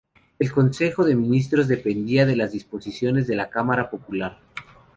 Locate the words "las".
2.35-2.53